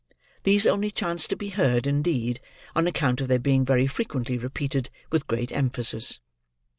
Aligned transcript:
These 0.41 0.65
only 0.65 0.89
chanced 0.89 1.29
to 1.29 1.35
be 1.35 1.49
heard, 1.49 1.85
indeed, 1.85 2.41
or 2.75 2.83
account 2.87 3.21
of 3.21 3.27
their 3.27 3.37
being 3.37 3.63
very 3.63 3.85
frequently 3.85 4.35
repeated 4.35 4.89
with 5.11 5.27
great 5.27 5.51
emphasis. 5.51 6.19